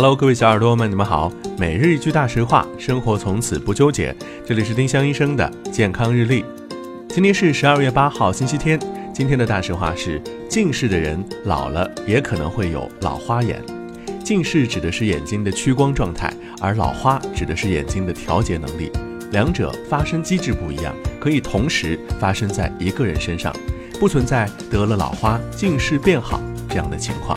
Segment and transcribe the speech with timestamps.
[0.00, 1.28] Hello，各位小耳朵们，你们好。
[1.58, 4.14] 每日一句大实话，生活从此不纠结。
[4.46, 6.44] 这里是丁香医生的健康日历。
[7.08, 8.78] 今天是十二月八号，星期天。
[9.12, 13.60] 今天的大实话是：近视的人老了也可能会有老花眼。
[14.22, 18.92] 近视指的是眼睛的屈光状态，而老花指的是眼睛的调节能力。
[19.32, 23.52] 两者发生机制不一样，可以同时发生在一个人身上，
[23.98, 27.36] 不存在得了老花近视变好这样的情况。